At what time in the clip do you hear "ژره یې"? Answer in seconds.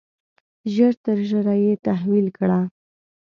1.29-1.73